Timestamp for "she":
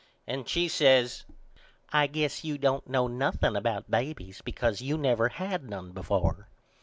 0.49-0.67